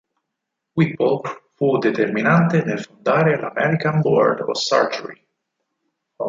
[0.73, 1.21] Whipple
[1.57, 5.23] fu determinante nel fondare l"'American Board of Surgery".